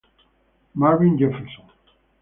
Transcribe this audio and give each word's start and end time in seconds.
Marvin 0.73 1.13
Jefferson 1.15 1.69